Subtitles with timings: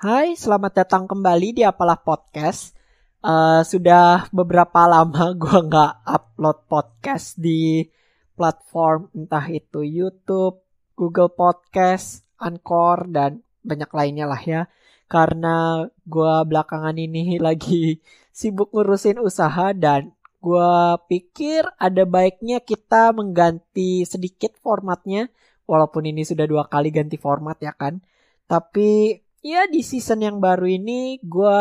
[0.00, 2.72] Hai, selamat datang kembali di Apalah Podcast.
[3.20, 7.84] Uh, sudah beberapa lama gue nggak upload podcast di
[8.32, 10.64] platform entah itu YouTube,
[10.96, 14.72] Google Podcast, Anchor dan banyak lainnya lah ya.
[15.04, 18.00] Karena gue belakangan ini lagi
[18.32, 20.72] sibuk ngurusin usaha dan gue
[21.12, 25.28] pikir ada baiknya kita mengganti sedikit formatnya.
[25.68, 28.00] Walaupun ini sudah dua kali ganti format ya kan.
[28.48, 31.60] Tapi ya di season yang baru ini gue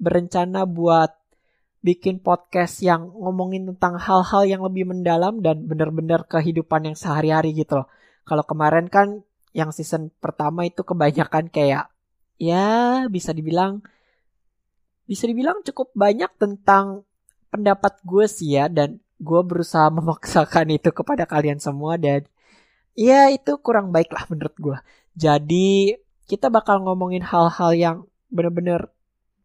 [0.00, 1.12] berencana buat
[1.84, 7.84] bikin podcast yang ngomongin tentang hal-hal yang lebih mendalam dan bener-bener kehidupan yang sehari-hari gitu
[7.84, 7.88] loh.
[8.24, 9.20] Kalau kemarin kan
[9.52, 11.92] yang season pertama itu kebanyakan kayak
[12.40, 13.84] ya bisa dibilang
[15.04, 17.04] bisa dibilang cukup banyak tentang
[17.52, 22.24] pendapat gue sih ya dan gue berusaha memaksakan itu kepada kalian semua dan
[22.96, 24.78] ya itu kurang baik lah menurut gue.
[25.14, 27.96] Jadi kita bakal ngomongin hal-hal yang
[28.32, 28.88] bener-bener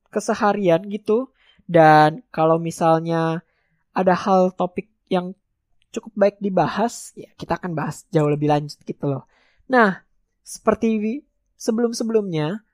[0.10, 1.30] keseharian gitu.
[1.70, 3.46] Dan kalau misalnya
[3.94, 5.38] ada hal topik yang
[5.94, 9.24] cukup baik dibahas, ya kita akan bahas jauh lebih lanjut gitu loh.
[9.70, 10.02] Nah,
[10.42, 11.22] seperti
[11.60, 12.66] sebelum-sebelumnya,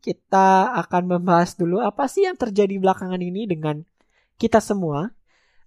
[0.00, 3.82] kita akan membahas dulu apa sih yang terjadi belakangan ini dengan
[4.40, 5.10] kita semua.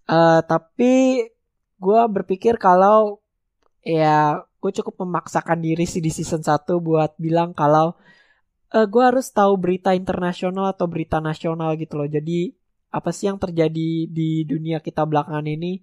[0.10, 1.28] Uh, tapi
[1.78, 3.22] gue berpikir kalau
[3.86, 7.98] ya gue cukup memaksakan diri sih di season 1 buat bilang kalau
[8.72, 12.06] uh, eh, gue harus tahu berita internasional atau berita nasional gitu loh.
[12.06, 12.54] Jadi
[12.94, 15.82] apa sih yang terjadi di dunia kita belakangan ini?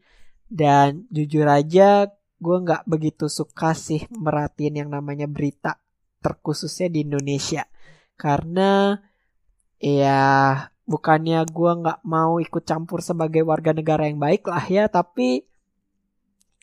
[0.48, 5.82] Dan jujur aja gue nggak begitu suka sih merhatiin yang namanya berita
[6.22, 7.66] terkhususnya di Indonesia
[8.14, 8.98] karena
[9.78, 10.22] ya
[10.86, 15.47] bukannya gue nggak mau ikut campur sebagai warga negara yang baik lah ya tapi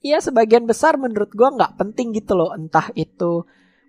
[0.05, 2.53] ya sebagian besar menurut gue nggak penting gitu loh.
[2.53, 3.41] Entah itu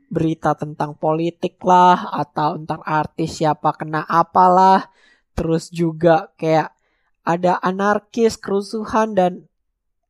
[0.08, 4.88] berita tentang politik lah atau tentang artis siapa kena apalah.
[5.36, 6.72] Terus juga kayak
[7.20, 9.44] ada anarkis kerusuhan dan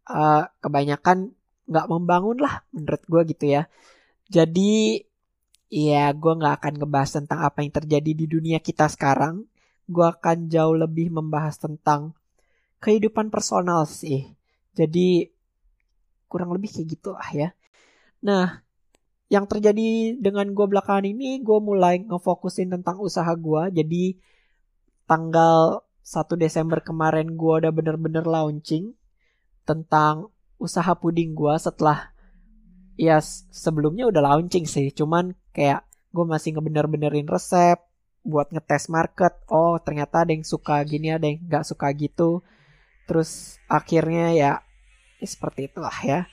[0.06, 1.34] uh, kebanyakan
[1.66, 3.62] nggak membangun lah menurut gue gitu ya.
[4.30, 5.02] Jadi
[5.66, 9.42] ya gue nggak akan ngebahas tentang apa yang terjadi di dunia kita sekarang.
[9.90, 12.14] Gue akan jauh lebih membahas tentang
[12.78, 14.30] kehidupan personal sih.
[14.76, 15.35] Jadi
[16.26, 17.48] kurang lebih kayak gitu lah ya.
[18.22, 18.62] Nah
[19.26, 24.04] yang terjadi dengan gue belakangan ini gue mulai ngefokusin tentang usaha gue jadi
[25.10, 28.94] tanggal 1 Desember kemarin gue udah bener-bener launching
[29.66, 30.30] tentang
[30.62, 32.14] usaha puding gue setelah
[32.96, 33.20] ya
[33.50, 34.94] sebelumnya udah launching sih.
[34.94, 37.82] Cuman kayak gue masih ngebener-benerin resep
[38.26, 39.34] buat ngetes market.
[39.50, 42.42] Oh ternyata ada yang suka gini ada yang nggak suka gitu.
[43.06, 44.50] Terus akhirnya ya,
[45.20, 46.26] ya seperti itulah ya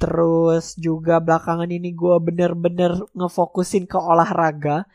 [0.00, 4.88] Terus juga belakangan ini gue bener-bener ngefokusin ke olahraga.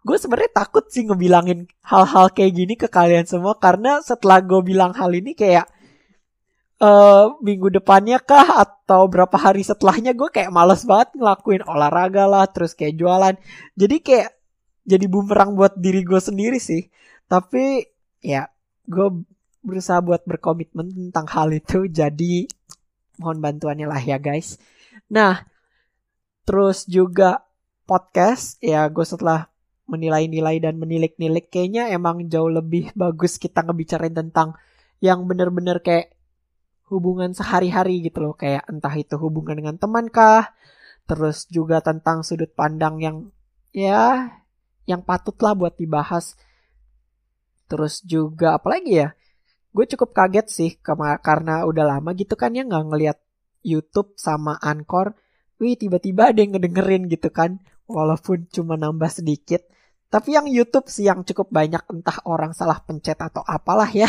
[0.00, 4.96] Gue sebenarnya takut sih ngebilangin hal-hal kayak gini ke kalian semua karena setelah gue bilang
[4.96, 5.68] hal ini kayak
[6.80, 12.48] uh, minggu depannya kah atau berapa hari setelahnya gue kayak males banget ngelakuin olahraga lah
[12.48, 13.36] terus kayak jualan.
[13.76, 14.30] Jadi kayak
[14.88, 16.88] jadi bumerang buat diri gue sendiri sih.
[17.28, 17.84] Tapi
[18.24, 18.48] ya
[18.88, 19.08] gue
[19.60, 22.48] berusaha buat berkomitmen tentang hal itu jadi
[23.20, 24.60] mohon bantuannya lah ya guys.
[25.12, 25.44] Nah,
[26.46, 27.44] terus juga
[27.88, 28.58] podcast.
[28.60, 29.48] Ya gue setelah
[29.86, 34.58] menilai-nilai dan menilik-nilik kayaknya emang jauh lebih bagus kita ngebicarain tentang
[34.98, 36.16] yang bener-bener kayak
[36.90, 38.34] hubungan sehari-hari gitu loh.
[38.34, 40.54] Kayak entah itu hubungan dengan teman kah
[41.06, 43.16] terus juga tentang sudut pandang yang
[43.70, 44.34] ya
[44.90, 46.34] yang patut lah buat dibahas.
[47.66, 49.08] Terus juga apalagi ya
[49.76, 50.70] gue cukup kaget sih
[51.20, 53.18] karena udah lama gitu kan ya nggak ngeliat
[53.60, 55.12] YouTube sama Anchor.
[55.60, 57.60] Wih tiba-tiba ada yang ngedengerin gitu kan.
[57.84, 59.68] Walaupun cuma nambah sedikit.
[60.06, 64.06] Tapi yang YouTube sih yang cukup banyak entah orang salah pencet atau apalah ya.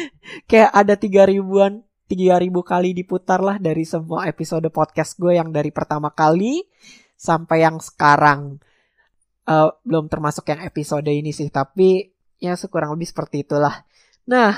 [0.50, 5.50] Kayak ada tiga ribuan, tiga ribu kali diputar lah dari semua episode podcast gue yang
[5.50, 6.64] dari pertama kali
[7.18, 8.62] sampai yang sekarang.
[9.50, 12.06] Uh, belum termasuk yang episode ini sih, tapi
[12.38, 13.82] ya sekurang lebih seperti itulah.
[14.30, 14.54] Nah,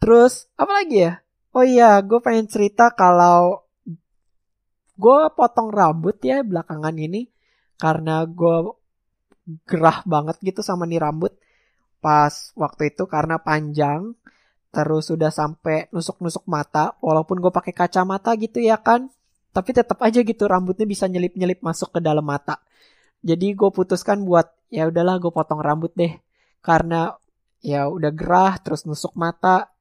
[0.00, 1.12] Terus apa lagi ya?
[1.56, 3.66] Oh iya, gue pengen cerita kalau
[4.96, 7.28] gue potong rambut ya belakangan ini
[7.76, 8.72] karena gue
[9.68, 11.36] gerah banget gitu sama nih rambut
[12.00, 14.16] pas waktu itu karena panjang
[14.72, 19.12] terus sudah sampai nusuk-nusuk mata walaupun gue pakai kacamata gitu ya kan
[19.52, 22.60] tapi tetap aja gitu rambutnya bisa nyelip-nyelip masuk ke dalam mata
[23.20, 26.12] jadi gue putuskan buat ya udahlah gue potong rambut deh
[26.64, 27.16] karena
[27.60, 29.75] ya udah gerah terus nusuk mata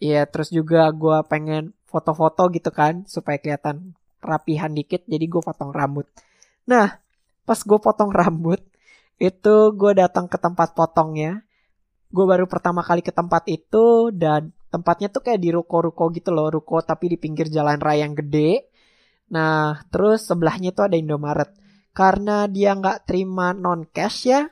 [0.00, 3.92] Iya, terus juga gue pengen foto-foto gitu kan, supaya kelihatan
[4.24, 6.08] rapihan dikit, jadi gue potong rambut.
[6.64, 6.96] Nah,
[7.44, 8.60] pas gue potong rambut,
[9.20, 11.44] itu gue datang ke tempat potongnya.
[12.10, 16.48] Gue baru pertama kali ke tempat itu dan tempatnya tuh kayak di ruko-ruko gitu loh
[16.50, 18.66] ruko tapi di pinggir jalan raya yang gede.
[19.30, 21.52] Nah terus sebelahnya tuh ada Indomaret.
[21.94, 24.48] Karena dia nggak terima non cash ya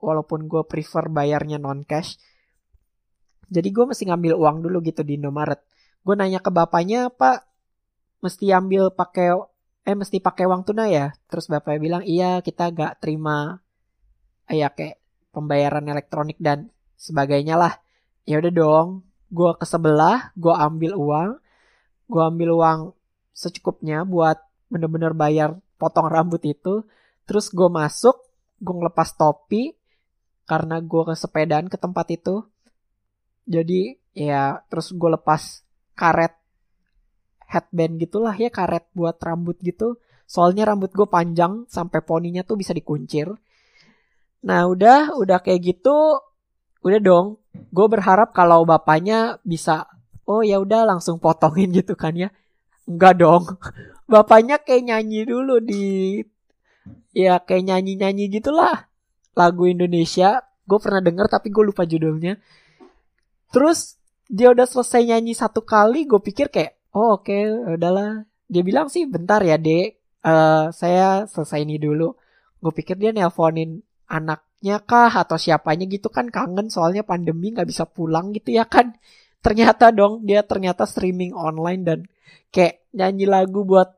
[0.00, 2.16] walaupun gue prefer bayarnya non cash
[3.52, 5.60] jadi gue mesti ngambil uang dulu gitu di Indomaret.
[6.00, 7.44] Gue nanya ke bapaknya pak
[8.24, 9.36] mesti ambil pakai
[9.84, 11.06] eh mesti pakai uang tunai ya?
[11.28, 13.60] Terus bapaknya bilang iya kita gak terima
[14.48, 14.96] eh, ya kayak
[15.36, 17.76] pembayaran elektronik dan sebagainya lah.
[18.24, 18.88] Ya udah dong
[19.28, 21.30] gue ke sebelah gue ambil uang
[22.08, 22.78] gue ambil uang
[23.32, 24.40] secukupnya buat
[24.72, 26.88] bener-bener bayar potong rambut itu.
[27.28, 28.16] Terus gue masuk
[28.64, 29.76] gue ngelepas topi
[30.48, 32.48] karena gue ke sepedaan ke tempat itu
[33.46, 35.64] jadi ya terus gue lepas
[35.96, 36.36] karet
[37.52, 40.00] headband gitulah ya karet buat rambut gitu.
[40.24, 43.28] Soalnya rambut gue panjang sampai poninya tuh bisa dikuncir.
[44.48, 46.16] Nah udah udah kayak gitu
[46.80, 47.26] udah dong.
[47.68, 49.84] Gue berharap kalau bapaknya bisa
[50.24, 52.32] oh ya udah langsung potongin gitu kan ya.
[52.88, 53.44] Enggak dong.
[54.12, 56.18] Bapaknya kayak nyanyi dulu di
[57.12, 58.88] ya kayak nyanyi nyanyi gitulah.
[59.36, 60.40] Lagu Indonesia.
[60.62, 62.38] Gue pernah denger tapi gue lupa judulnya
[63.52, 64.00] terus
[64.32, 68.24] dia udah selesai nyanyi satu kali gue pikir kayak oh oke okay, udahlah.
[68.48, 70.00] Dia bilang sih bentar ya dek.
[70.22, 72.14] Uh, saya selesai ini dulu.
[72.62, 77.66] Gue pikir dia nelponin anak nya kah atau siapanya gitu kan kangen soalnya pandemi nggak
[77.66, 78.94] bisa pulang gitu ya kan.
[79.44, 81.98] Ternyata dong dia ternyata streaming online dan
[82.54, 83.90] kayak nyanyi lagu buat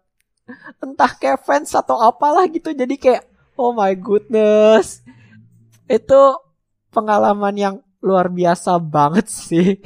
[0.81, 2.73] entah kayak fans atau apalah gitu.
[2.73, 3.29] Jadi kayak
[3.61, 5.05] oh my goodness.
[5.85, 6.41] Itu
[6.97, 7.75] pengalaman yang
[8.05, 9.81] luar biasa banget sih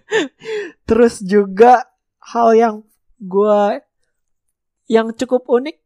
[0.88, 1.84] terus juga
[2.24, 2.76] hal yang
[3.20, 3.84] gue
[4.88, 5.76] yang cukup unik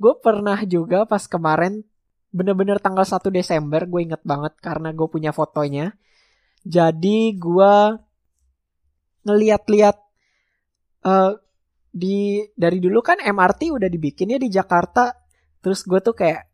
[0.00, 1.84] gue pernah juga pas kemarin
[2.32, 5.92] bener-bener tanggal 1 Desember gue inget banget karena gue punya fotonya.
[6.64, 7.74] Jadi gue
[9.28, 9.96] ngeliat-liat
[11.06, 11.32] uh,
[11.92, 15.12] di dari dulu kan MRT udah dibikin ya di Jakarta.
[15.60, 16.48] Terus gue tuh kayak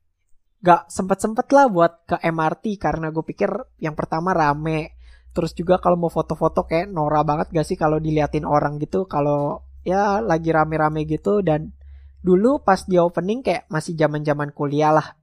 [0.59, 4.99] gak sempet-sempet lah buat ke MRT karena gue pikir yang pertama rame.
[5.31, 9.63] Terus juga kalau mau foto-foto kayak Nora banget gak sih kalau diliatin orang gitu kalau
[9.87, 11.71] ya lagi rame-rame gitu dan
[12.19, 15.15] dulu pas di opening kayak masih zaman-zaman kuliah lah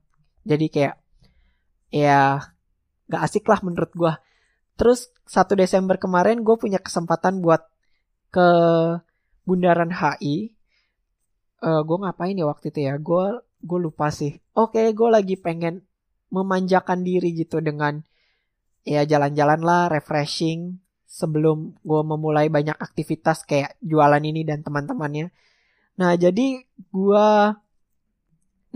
[0.46, 0.94] jadi kayak
[1.90, 2.40] ya
[3.10, 4.12] gak asik lah menurut gue.
[4.78, 7.66] Terus 1 Desember kemarin gue punya kesempatan buat
[8.30, 8.48] ke
[9.46, 10.54] Bundaran HI.
[11.62, 12.94] Uh, eh, gue ngapain ya waktu itu ya?
[13.00, 14.38] Gue gue lupa sih.
[14.54, 15.82] Oke, okay, gue lagi pengen
[16.30, 18.00] memanjakan diri gitu dengan
[18.86, 25.34] ya jalan-jalan lah, refreshing sebelum gue memulai banyak aktivitas kayak jualan ini dan teman-temannya.
[25.98, 26.62] Nah, jadi
[26.94, 27.28] gue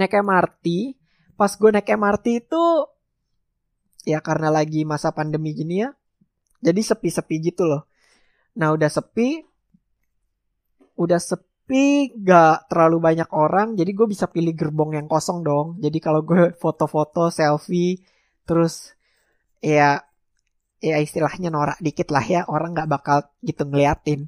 [0.00, 0.96] naik MRT
[1.36, 2.64] pas gue naik MRT itu
[4.08, 5.92] ya karena lagi masa pandemi gini ya
[6.64, 7.84] jadi sepi-sepi gitu loh
[8.56, 9.44] nah udah sepi
[10.96, 11.49] udah sepi
[12.18, 15.78] gak terlalu banyak orang jadi gue bisa pilih gerbong yang kosong dong.
[15.78, 18.02] Jadi kalau gue foto-foto selfie
[18.42, 18.98] terus
[19.62, 20.02] ya
[20.82, 24.26] ya istilahnya norak dikit lah ya orang gak bakal gitu ngeliatin.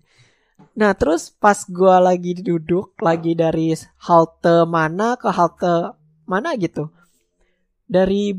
[0.79, 3.75] Nah terus pas gue lagi duduk lagi dari
[4.07, 5.99] halte mana ke halte
[6.29, 6.95] mana gitu.
[7.91, 8.39] Dari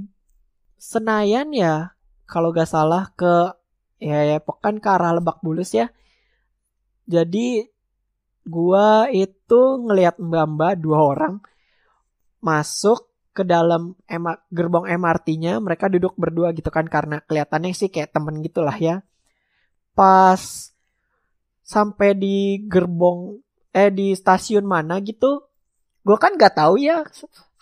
[0.79, 1.91] Senayan ya
[2.24, 3.51] kalau gak salah ke
[4.00, 5.91] ya, ya pekan ke arah Lebak Bulus ya.
[7.03, 7.72] Jadi
[8.43, 11.33] gua itu ngelihat mbak-mbak dua orang
[12.43, 13.97] masuk ke dalam
[14.53, 19.01] gerbong MRT-nya mereka duduk berdua gitu kan karena kelihatannya sih kayak temen gitulah ya.
[19.97, 20.69] Pas
[21.65, 23.41] sampai di gerbong
[23.73, 25.41] eh di stasiun mana gitu
[26.03, 27.07] gue kan gak tahu ya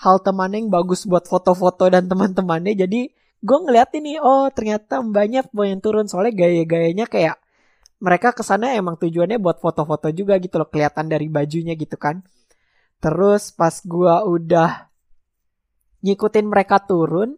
[0.01, 2.73] hal temannya yang bagus buat foto-foto dan teman-temannya.
[2.73, 6.05] Jadi gue ngeliat ini oh ternyata banyak yang turun.
[6.09, 7.40] Soalnya gaya-gayanya kayak
[8.01, 12.25] mereka ke sana emang tujuannya buat foto-foto juga gitu loh kelihatan dari bajunya gitu kan.
[12.97, 14.89] Terus pas gue udah
[16.01, 17.37] ngikutin mereka turun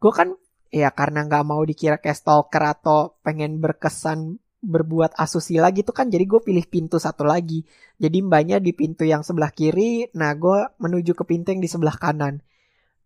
[0.00, 0.32] gue kan
[0.72, 6.24] ya karena nggak mau dikira kayak stalker atau pengen berkesan berbuat asusila gitu kan jadi
[6.24, 7.68] gue pilih pintu satu lagi.
[8.00, 11.96] Jadi mbaknya di pintu yang sebelah kiri nah gue menuju ke pintu yang di sebelah
[12.00, 12.40] kanan.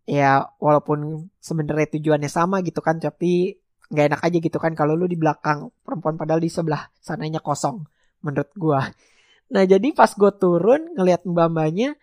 [0.07, 5.09] Ya walaupun sebenarnya tujuannya sama gitu kan tapi nggak enak aja gitu kan kalau lu
[5.09, 7.81] di belakang perempuan padahal di sebelah sananya kosong
[8.21, 8.81] menurut gue
[9.49, 11.97] nah jadi pas gue turun ngelihat mbak-mbaknya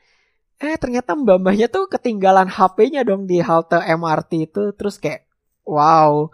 [0.56, 4.62] eh ternyata mbak-mbaknya tuh ketinggalan HP-nya dong di halte MRT itu.
[4.72, 5.28] Terus kayak
[5.68, 6.32] wow.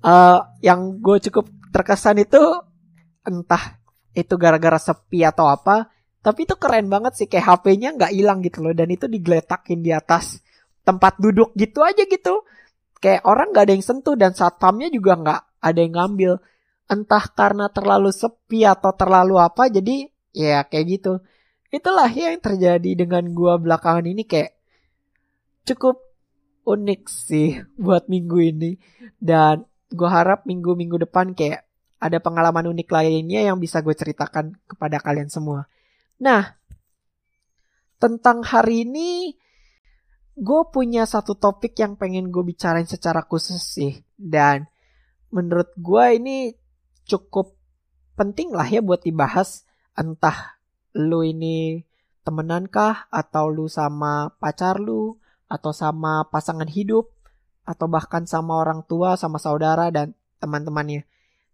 [0.00, 2.40] Uh, yang gue cukup terkesan itu
[3.20, 3.76] entah
[4.16, 5.92] itu gara-gara sepi atau apa
[6.24, 7.28] tapi itu keren banget sih.
[7.28, 8.72] Kayak HP-nya nggak hilang gitu loh.
[8.72, 10.40] Dan itu digeletakin di atas
[10.80, 12.40] tempat duduk gitu aja gitu
[13.00, 16.32] kayak orang nggak ada yang sentuh dan satpamnya juga nggak ada yang ngambil.
[16.90, 21.12] Entah karena terlalu sepi atau terlalu apa jadi ya kayak gitu.
[21.72, 24.54] Itulah yang terjadi dengan gua belakangan ini kayak
[25.64, 26.02] cukup
[26.68, 28.72] unik sih buat minggu ini.
[29.16, 31.66] Dan gua harap minggu-minggu depan kayak
[32.00, 35.68] ada pengalaman unik lainnya yang bisa gue ceritakan kepada kalian semua.
[36.16, 36.56] Nah,
[38.00, 39.36] tentang hari ini
[40.38, 43.92] gue punya satu topik yang pengen gue bicarain secara khusus sih.
[44.14, 44.68] Dan
[45.34, 46.54] menurut gue ini
[47.06, 47.56] cukup
[48.14, 49.66] penting lah ya buat dibahas.
[49.98, 50.60] Entah
[50.94, 51.82] lu ini
[52.22, 53.10] temenan kah?
[53.10, 55.18] Atau lu sama pacar lu?
[55.50, 57.10] Atau sama pasangan hidup?
[57.66, 61.04] Atau bahkan sama orang tua sama saudara dan teman-temannya.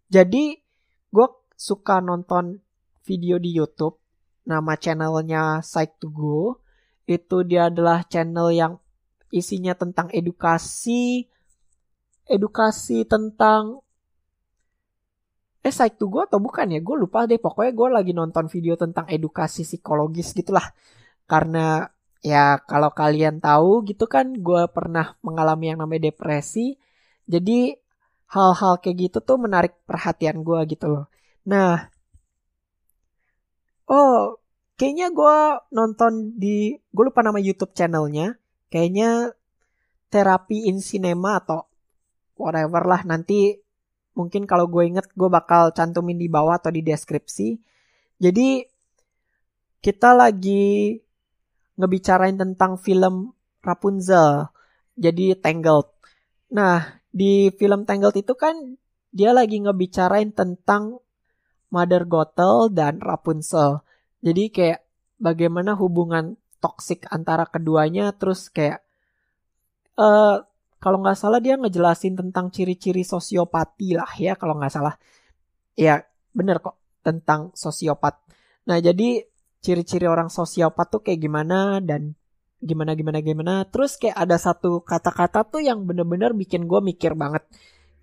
[0.07, 0.57] Jadi
[1.11, 2.61] gue suka nonton
[3.03, 3.99] video di YouTube.
[4.47, 6.66] Nama channelnya Side to Go
[7.07, 8.73] itu dia adalah channel yang
[9.31, 11.27] isinya tentang edukasi
[12.27, 13.79] edukasi tentang
[15.63, 16.79] eh side to gue atau bukan ya?
[16.83, 17.39] Gue lupa deh.
[17.39, 20.63] Pokoknya gue lagi nonton video tentang edukasi psikologis gitulah.
[21.27, 21.87] Karena
[22.23, 26.79] ya kalau kalian tahu gitu kan gue pernah mengalami yang namanya depresi.
[27.27, 27.75] Jadi
[28.31, 31.05] hal-hal kayak gitu tuh menarik perhatian gue gitu loh.
[31.51, 31.87] Nah
[33.87, 34.39] oh
[34.77, 35.37] kayaknya gue
[35.73, 38.37] nonton di gue lupa nama YouTube channelnya
[38.69, 39.33] kayaknya
[40.13, 41.65] terapi in cinema atau
[42.37, 43.59] whatever lah nanti
[44.17, 47.53] Mungkin kalau gue inget gue bakal cantumin di bawah atau di deskripsi.
[48.17, 48.65] Jadi
[49.77, 50.97] kita lagi
[51.77, 54.49] ngebicarain tentang film Rapunzel.
[54.97, 55.85] Jadi Tangled.
[56.49, 58.57] Nah, di film Tangled itu kan
[59.13, 60.97] dia lagi ngebicarain tentang
[61.69, 63.85] Mother Gothel dan Rapunzel.
[64.27, 64.83] Jadi kayak
[65.15, 68.83] bagaimana hubungan toksik antara keduanya terus kayak
[69.95, 70.43] uh,
[70.83, 74.99] kalau nggak salah dia ngejelasin tentang ciri-ciri sosiopati lah ya kalau nggak salah.
[75.79, 76.03] Ya
[76.35, 78.19] bener kok tentang sosiopat.
[78.67, 79.23] Nah jadi
[79.63, 82.13] ciri-ciri orang sosiopat tuh kayak gimana dan
[82.61, 83.53] gimana gimana gimana.
[83.69, 87.47] Terus kayak ada satu kata-kata tuh yang bener-bener bikin gue mikir banget.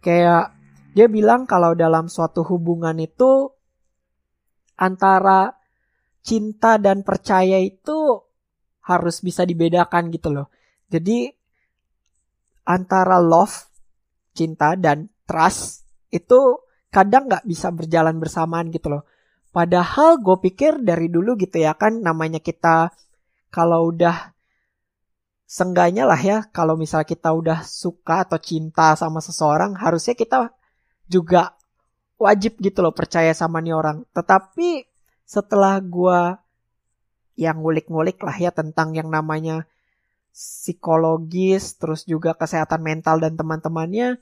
[0.02, 0.54] Kayak
[0.94, 3.50] dia bilang kalau dalam suatu hubungan itu
[4.78, 5.54] antara
[6.24, 8.24] cinta dan percaya itu
[8.84, 10.48] harus bisa dibedakan gitu loh.
[10.88, 11.28] Jadi
[12.64, 13.68] antara love,
[14.32, 19.04] cinta, dan trust itu kadang nggak bisa berjalan bersamaan gitu loh.
[19.52, 22.90] Padahal gue pikir dari dulu gitu ya kan namanya kita
[23.52, 24.34] kalau udah
[25.46, 30.50] sengganya lah ya kalau misal kita udah suka atau cinta sama seseorang harusnya kita
[31.06, 31.54] juga
[32.18, 34.02] wajib gitu loh percaya sama nih orang.
[34.10, 34.93] Tetapi
[35.24, 36.20] setelah gue
[37.34, 39.66] yang ngulik-ngulik lah ya tentang yang namanya
[40.34, 44.18] psikologis, terus juga kesehatan mental dan teman-temannya,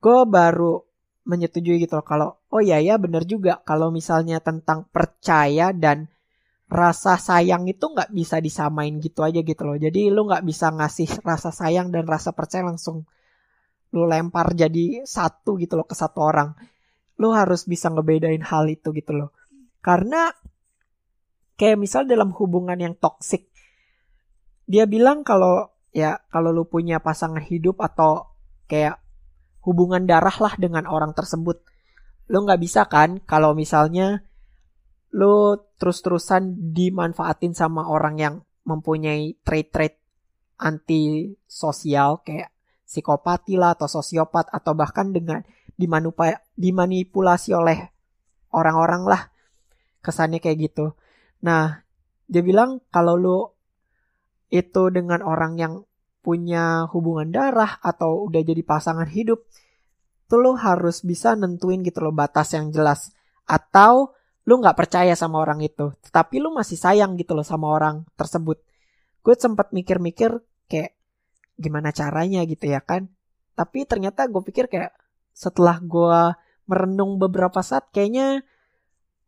[0.00, 0.84] gue baru
[1.28, 6.08] menyetujui gitu loh kalau oh ya ya bener juga kalau misalnya tentang percaya dan
[6.68, 9.76] rasa sayang itu nggak bisa disamain gitu aja gitu loh.
[9.80, 13.08] Jadi lu nggak bisa ngasih rasa sayang dan rasa percaya langsung
[13.92, 16.52] lu lempar jadi satu gitu loh ke satu orang.
[17.16, 19.32] Lu harus bisa ngebedain hal itu gitu loh.
[19.78, 20.30] Karena
[21.58, 23.50] kayak misal dalam hubungan yang toksik
[24.68, 28.30] dia bilang kalau ya kalau lu punya pasangan hidup atau
[28.70, 29.02] kayak
[29.66, 31.64] hubungan darah lah dengan orang tersebut
[32.28, 34.22] lu nggak bisa kan kalau misalnya
[35.16, 38.34] lu terus-terusan dimanfaatin sama orang yang
[38.68, 39.96] mempunyai trait-trait
[40.60, 42.52] anti sosial kayak
[42.84, 45.40] psikopati lah atau sosiopat atau bahkan dengan
[46.60, 47.88] dimanipulasi oleh
[48.52, 49.22] orang-orang lah
[50.00, 50.94] kesannya kayak gitu.
[51.44, 51.82] Nah,
[52.28, 53.38] dia bilang kalau lu
[54.48, 55.74] itu dengan orang yang
[56.24, 59.44] punya hubungan darah atau udah jadi pasangan hidup,
[60.28, 63.12] tuh lo harus bisa nentuin gitu loh batas yang jelas.
[63.48, 64.12] Atau
[64.48, 68.60] lo nggak percaya sama orang itu, tapi lo masih sayang gitu loh sama orang tersebut.
[69.20, 70.96] Gue sempat mikir-mikir kayak
[71.56, 73.08] gimana caranya gitu ya kan.
[73.52, 74.94] Tapi ternyata gue pikir kayak
[75.32, 76.20] setelah gue
[76.68, 78.44] merenung beberapa saat kayaknya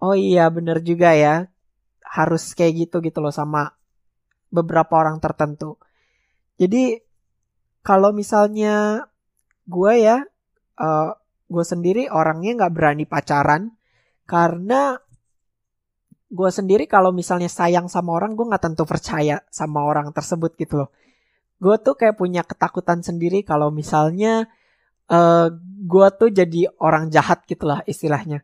[0.00, 1.46] oh iya bener juga ya
[2.10, 3.70] harus kayak gitu gitu loh sama
[4.50, 5.78] beberapa orang tertentu.
[6.58, 6.98] Jadi
[7.80, 9.06] kalau misalnya
[9.64, 10.18] gue ya,
[10.82, 11.10] uh,
[11.46, 13.70] gue sendiri orangnya nggak berani pacaran
[14.26, 14.98] karena
[16.30, 20.84] gue sendiri kalau misalnya sayang sama orang gue nggak tentu percaya sama orang tersebut gitu
[20.84, 20.90] loh.
[21.62, 24.50] Gue tuh kayak punya ketakutan sendiri kalau misalnya
[25.10, 25.46] uh,
[25.86, 28.42] gue tuh jadi orang jahat gitulah istilahnya.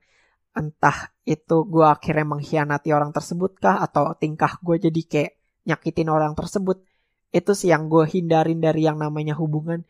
[0.56, 5.32] Entah itu gue akhirnya mengkhianati orang tersebut kah atau tingkah gue jadi kayak
[5.68, 6.80] nyakitin orang tersebut
[7.28, 9.84] itu sih yang gue hindarin dari yang namanya hubungan.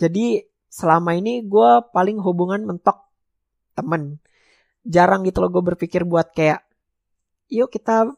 [0.00, 0.40] Jadi
[0.72, 3.04] selama ini gue paling hubungan mentok
[3.76, 4.16] temen.
[4.88, 6.64] Jarang gitu loh gue berpikir buat kayak
[7.52, 8.08] yuk kita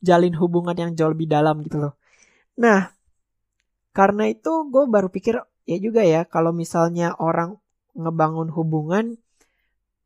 [0.00, 1.92] jalin hubungan yang jauh lebih dalam gitu loh.
[2.56, 2.88] Nah
[3.92, 7.60] karena itu gue baru pikir ya juga ya kalau misalnya orang
[7.96, 9.20] ngebangun hubungan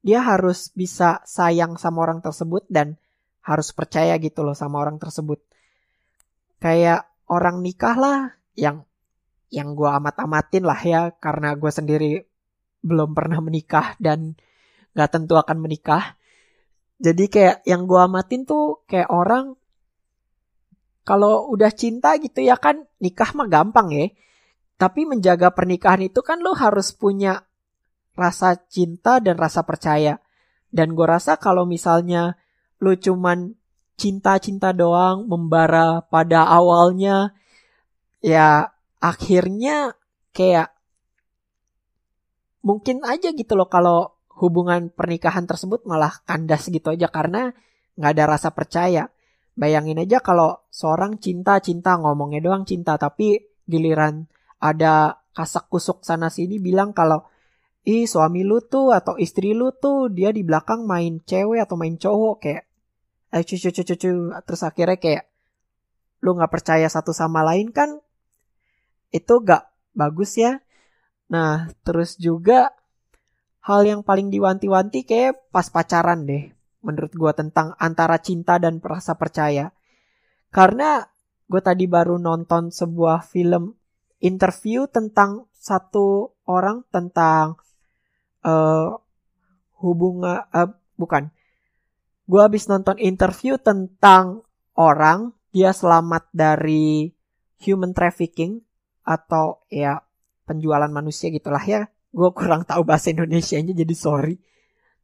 [0.00, 2.96] dia harus bisa sayang sama orang tersebut dan
[3.44, 5.40] harus percaya gitu loh sama orang tersebut.
[6.60, 8.18] Kayak orang nikah lah
[8.56, 8.84] yang
[9.50, 12.12] yang gue amat-amatin lah ya karena gue sendiri
[12.80, 14.38] belum pernah menikah dan
[14.96, 16.16] gak tentu akan menikah.
[17.00, 19.56] Jadi kayak yang gue amatin tuh kayak orang
[21.04, 24.06] kalau udah cinta gitu ya kan nikah mah gampang ya.
[24.80, 27.49] Tapi menjaga pernikahan itu kan lo harus punya
[28.20, 30.20] rasa cinta dan rasa percaya.
[30.68, 32.36] Dan gue rasa kalau misalnya
[32.78, 33.56] lu cuman
[33.96, 37.36] cinta-cinta doang membara pada awalnya
[38.24, 39.96] ya akhirnya
[40.32, 40.72] kayak
[42.64, 47.52] mungkin aja gitu loh kalau hubungan pernikahan tersebut malah kandas gitu aja karena
[47.96, 49.08] nggak ada rasa percaya.
[49.52, 53.36] Bayangin aja kalau seorang cinta-cinta ngomongnya doang cinta tapi
[53.68, 54.24] giliran
[54.56, 57.28] ada kasak kusuk sana sini bilang kalau
[57.84, 61.96] ih suami lu tuh atau istri lu tuh dia di belakang main cewek atau main
[61.96, 62.64] cowok kayak
[63.30, 64.10] eh cucu cucu cucu
[64.44, 65.24] terus akhirnya kayak
[66.20, 68.00] lu nggak percaya satu sama lain kan?
[69.10, 70.60] Itu gak bagus ya.
[71.32, 72.76] Nah terus juga
[73.64, 79.16] hal yang paling diwanti-wanti kayak pas pacaran deh menurut gue tentang antara cinta dan rasa
[79.16, 79.72] percaya.
[80.52, 81.04] Karena
[81.50, 83.76] gue tadi baru nonton sebuah film
[84.20, 87.60] interview tentang satu orang tentang
[88.44, 88.96] uh,
[89.80, 91.32] hubungan uh, bukan
[92.30, 94.46] gue habis nonton interview tentang
[94.78, 97.10] orang dia selamat dari
[97.58, 98.62] human trafficking
[99.02, 99.98] atau ya
[100.46, 101.90] penjualan manusia gitulah ya.
[102.10, 104.38] Gue kurang tahu bahasa Indonesia-nya jadi sorry.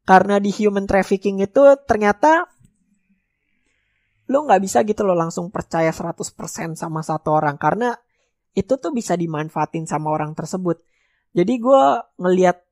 [0.06, 2.46] Karena di human trafficking itu ternyata
[4.26, 7.94] lo nggak bisa gitu lo langsung percaya 100% sama satu orang karena
[8.58, 10.82] itu tuh bisa dimanfaatin sama orang tersebut.
[11.30, 11.82] Jadi gue
[12.18, 12.65] ngeliat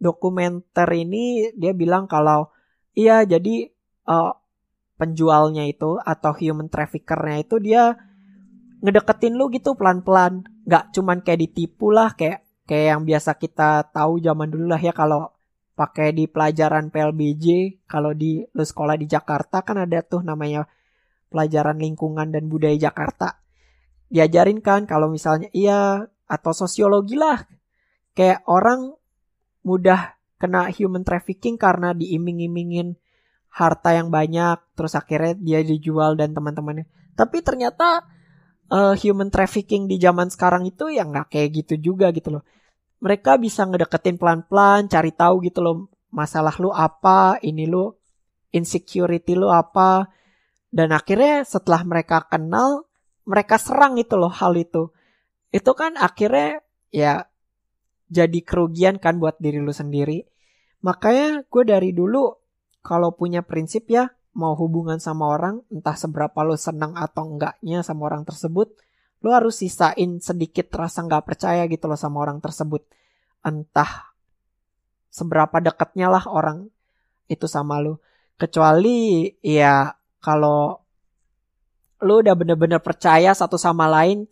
[0.00, 2.48] dokumenter ini dia bilang kalau
[2.96, 3.68] iya jadi
[4.08, 4.32] uh,
[4.96, 7.96] penjualnya itu atau human traffickernya itu dia
[8.80, 10.44] ngedeketin lu gitu pelan-pelan.
[10.64, 14.96] Nggak cuman kayak ditipu lah kayak kayak yang biasa kita tahu zaman dulu lah ya
[14.96, 15.30] kalau
[15.76, 20.68] pakai di pelajaran PLBJ kalau di lu sekolah di Jakarta kan ada tuh namanya
[21.32, 23.40] pelajaran lingkungan dan budaya Jakarta.
[24.10, 27.40] Diajarin kan kalau misalnya iya atau sosiologi lah.
[28.12, 28.99] Kayak orang
[29.66, 32.96] mudah kena human trafficking karena diiming-imingin
[33.50, 36.86] harta yang banyak terus akhirnya dia dijual dan teman-temannya.
[37.18, 38.06] Tapi ternyata
[38.70, 42.44] uh, human trafficking di zaman sekarang itu ya nggak kayak gitu juga gitu loh.
[43.02, 45.76] Mereka bisa ngedeketin pelan-pelan cari tahu gitu loh
[46.10, 47.92] masalah lu apa ini lu
[48.54, 50.08] insecurity lu apa.
[50.70, 52.86] Dan akhirnya setelah mereka kenal
[53.26, 54.94] mereka serang itu loh hal itu.
[55.50, 56.62] Itu kan akhirnya
[56.94, 57.29] ya
[58.10, 60.26] jadi kerugian kan buat diri lu sendiri.
[60.82, 62.34] Makanya gue dari dulu
[62.82, 68.10] kalau punya prinsip ya mau hubungan sama orang entah seberapa lo senang atau enggaknya sama
[68.10, 68.74] orang tersebut
[69.20, 72.82] lo harus sisain sedikit rasa nggak percaya gitu loh sama orang tersebut.
[73.46, 74.10] Entah
[75.12, 76.66] seberapa dekatnya lah orang
[77.30, 78.02] itu sama lo
[78.40, 79.92] kecuali ya
[80.24, 80.80] kalau
[82.00, 84.24] lo udah bener-bener percaya satu sama lain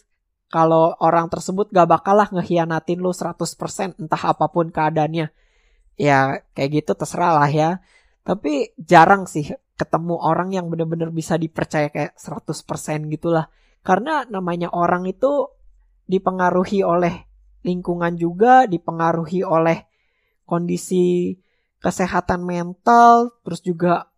[0.48, 5.28] kalau orang tersebut gak bakal lah ngehianatin lo 100% entah apa pun keadaannya
[6.00, 7.70] ya kayak gitu terserah lah ya
[8.28, 13.46] tapi jarang sih ketemu orang yang bener-bener bisa dipercaya kayak 100% gitulah.
[13.86, 15.48] Karena namanya orang itu
[16.10, 17.14] dipengaruhi oleh
[17.62, 19.86] lingkungan juga, dipengaruhi oleh
[20.42, 21.38] kondisi
[21.78, 24.10] kesehatan mental, terus juga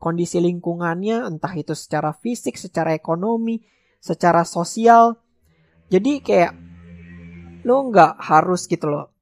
[0.00, 3.60] kondisi lingkungannya, entah itu secara fisik, secara ekonomi,
[4.00, 5.20] secara sosial.
[5.94, 6.52] Jadi kayak
[7.62, 9.14] lo nggak harus gitu loh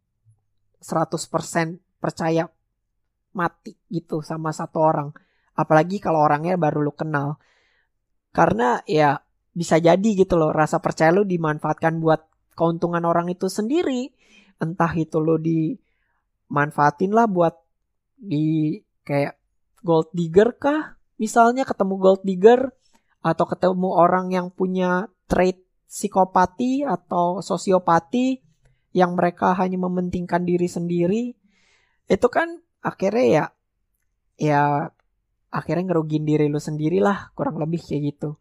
[0.80, 2.48] 100% percaya
[3.36, 5.08] mati gitu sama satu orang.
[5.52, 7.36] Apalagi kalau orangnya baru lu kenal.
[8.32, 9.20] Karena ya
[9.52, 12.24] bisa jadi gitu loh rasa percaya lu dimanfaatkan buat
[12.56, 14.08] keuntungan orang itu sendiri.
[14.56, 17.52] Entah itu lo dimanfaatin lah buat
[18.16, 19.36] di kayak
[19.84, 20.96] gold digger kah?
[21.20, 22.72] Misalnya ketemu gold digger
[23.20, 25.60] atau ketemu orang yang punya trait
[25.92, 28.40] psikopati atau sosiopati
[28.96, 31.36] yang mereka hanya mementingkan diri sendiri.
[32.08, 33.44] Itu kan akhirnya ya
[34.40, 34.62] ya
[35.52, 38.40] akhirnya ngerugin diri lu sendiri lah kurang lebih kayak gitu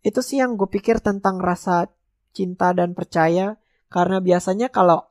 [0.00, 1.90] Itu sih yang gue pikir tentang rasa
[2.32, 3.60] cinta dan percaya.
[3.90, 5.04] Karena biasanya kalau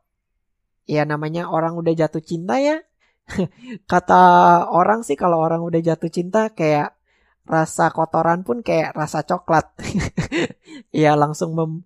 [0.90, 2.82] ya namanya orang udah jatuh cinta ya.
[3.92, 4.24] Kata
[4.72, 6.99] orang sih kalau orang udah jatuh cinta kayak
[7.50, 9.74] rasa kotoran pun kayak rasa coklat.
[10.94, 11.82] ya langsung mem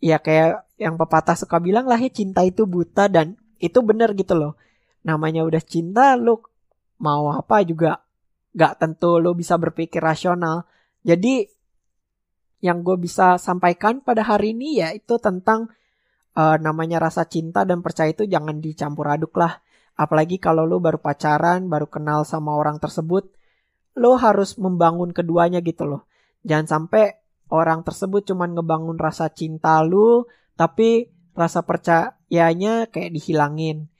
[0.00, 4.32] ya kayak yang pepatah suka bilang lah ya cinta itu buta dan itu bener gitu
[4.32, 4.56] loh.
[5.04, 6.40] Namanya udah cinta lu
[6.98, 8.00] mau apa juga
[8.56, 10.64] gak tentu lu bisa berpikir rasional.
[11.04, 11.44] Jadi
[12.58, 15.70] yang gue bisa sampaikan pada hari ini ya itu tentang
[16.34, 19.60] uh, namanya rasa cinta dan percaya itu jangan dicampur aduk lah.
[19.98, 23.34] Apalagi kalau lu baru pacaran, baru kenal sama orang tersebut,
[23.98, 26.02] lo harus membangun keduanya gitu loh.
[26.46, 27.18] Jangan sampai
[27.50, 33.90] orang tersebut cuma ngebangun rasa cinta lu, tapi rasa percayanya kayak dihilangin.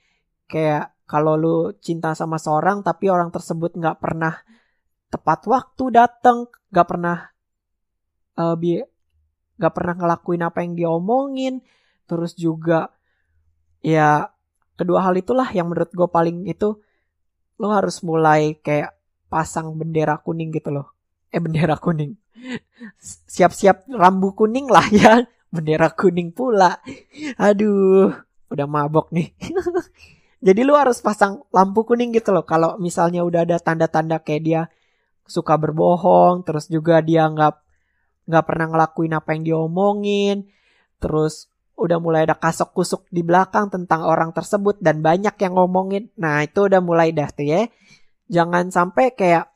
[0.49, 4.33] Kayak kalau lu cinta sama seorang tapi orang tersebut nggak pernah
[5.09, 7.17] tepat waktu datang, nggak pernah
[8.37, 8.55] uh,
[9.59, 11.59] nggak pernah ngelakuin apa yang diomongin,
[12.07, 12.93] terus juga
[13.83, 14.31] ya
[14.75, 16.79] kedua hal itulah yang menurut gue paling itu
[17.59, 18.98] lo harus mulai kayak
[19.29, 20.91] pasang bendera kuning gitu loh.
[21.29, 22.17] Eh bendera kuning.
[23.29, 25.23] Siap-siap rambu kuning lah ya.
[25.53, 26.77] Bendera kuning pula.
[27.41, 28.13] Aduh,
[28.53, 29.33] udah mabok nih.
[30.45, 32.45] Jadi lu harus pasang lampu kuning gitu loh.
[32.45, 34.61] Kalau misalnya udah ada tanda-tanda kayak dia
[35.25, 37.53] suka berbohong, terus juga dia nggak
[38.29, 40.47] nggak pernah ngelakuin apa yang diomongin,
[41.01, 46.07] terus udah mulai ada kasok kusuk di belakang tentang orang tersebut dan banyak yang ngomongin.
[46.19, 47.67] Nah itu udah mulai dah tuh ya.
[48.29, 49.49] Jangan sampai kayak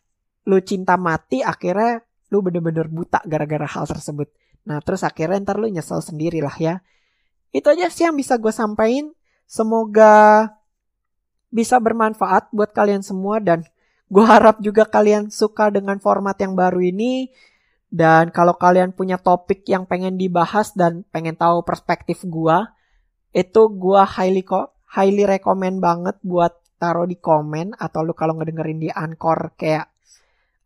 [0.50, 4.28] lu cinta mati akhirnya lu bener-bener buta gara-gara hal tersebut.
[4.66, 6.82] Nah terus akhirnya ntar lu nyesel sendiri lah ya.
[7.54, 9.14] Itu aja sih yang bisa gue sampaikan.
[9.46, 10.50] Semoga
[11.54, 13.62] bisa bermanfaat buat kalian semua dan
[14.10, 17.30] gue harap juga kalian suka dengan format yang baru ini.
[17.94, 22.58] Dan kalau kalian punya topik yang pengen dibahas dan pengen tahu perspektif gue,
[23.38, 24.42] itu gue highly
[24.90, 29.88] highly recommend banget buat taruh di komen atau lu kalau ngedengerin di Anchor kayak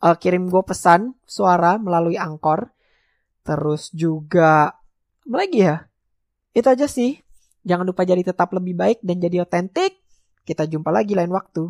[0.01, 2.73] uh, kirim gue pesan suara melalui Anchor.
[3.45, 4.73] Terus juga
[5.29, 5.85] lagi ya?
[6.57, 7.21] Itu aja sih.
[7.61, 10.01] Jangan lupa jadi tetap lebih baik dan jadi otentik.
[10.41, 11.69] Kita jumpa lagi lain waktu.